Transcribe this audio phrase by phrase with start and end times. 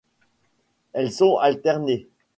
[0.93, 2.07] Elles sont alternées.